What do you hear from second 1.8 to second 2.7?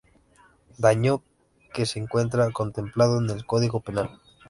se encuentra